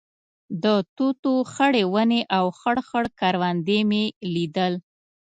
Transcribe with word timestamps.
د 0.63 0.65
توتو 0.95 1.33
خړې 1.51 1.83
ونې 1.93 2.21
او 2.37 2.45
خړ 2.59 2.77
خړ 2.87 3.05
کروندې 3.19 3.79
مې 3.89 4.03
لیدل. 4.33 4.73